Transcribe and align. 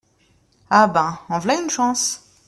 Ah! 0.71 0.87
ben… 0.87 1.19
en 1.29 1.37
v’là 1.37 1.61
une 1.61 1.69
chance! 1.69 2.23